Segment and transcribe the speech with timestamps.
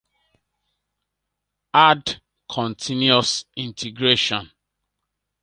[1.75, 4.49] Add continious integration